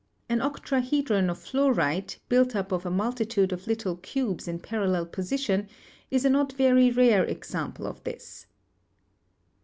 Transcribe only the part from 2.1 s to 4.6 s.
built up of a multitude of lit tle cubes in